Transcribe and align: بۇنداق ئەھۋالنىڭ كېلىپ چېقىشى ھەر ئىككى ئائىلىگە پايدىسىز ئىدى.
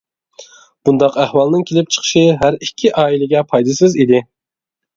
بۇنداق 0.89 1.19
ئەھۋالنىڭ 1.23 1.67
كېلىپ 1.73 1.93
چېقىشى 1.97 2.25
ھەر 2.41 2.59
ئىككى 2.67 2.93
ئائىلىگە 3.03 3.47
پايدىسىز 3.53 4.01
ئىدى. 4.05 4.27